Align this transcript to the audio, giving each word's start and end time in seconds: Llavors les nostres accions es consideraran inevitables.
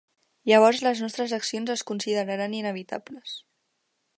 Llavors 0.51 0.79
les 0.87 1.01
nostres 1.05 1.35
accions 1.37 1.73
es 1.75 1.85
consideraran 1.91 2.57
inevitables. 2.61 3.37